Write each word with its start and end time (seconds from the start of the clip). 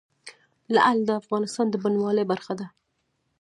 لعل 0.75 0.97
د 1.05 1.09
افغانستان 1.21 1.65
د 1.69 1.75
بڼوالۍ 1.83 2.25
برخه 2.31 2.53
ده. 2.59 2.67